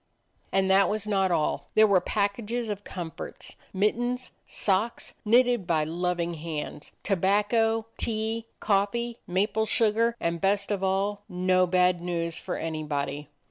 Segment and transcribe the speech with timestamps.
[0.51, 6.33] And that was not all: there were packages of comforts; mittens, socks, knitted by loving
[6.33, 13.29] hands; tobacco, tea, coffee, maple sugar; and, best of all, no bad news for anybody.